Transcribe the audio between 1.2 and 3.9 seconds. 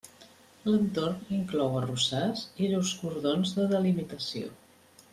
inclou arrossars i llurs cordons de